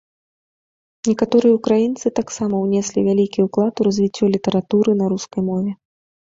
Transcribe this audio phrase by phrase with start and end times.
[1.09, 5.71] Некаторыя ўкраінцы таксама ўнеслі вялікі ўклад у развіццё літаратуры на рускай мове.